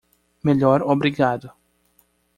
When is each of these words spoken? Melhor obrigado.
Melhor 0.43 0.81
obrigado. 0.81 1.51